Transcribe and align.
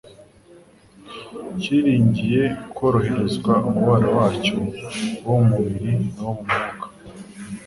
cyiringiye 1.59 2.41
kworoherezwa 2.73 3.53
umubabaro 3.67 4.09
wacyo 4.17 4.57
wo 5.25 5.35
ku 5.35 5.47
mubiri 5.49 5.91
n'uwo 6.13 6.29
mu 6.39 6.43
by'umwuka. 6.47 6.85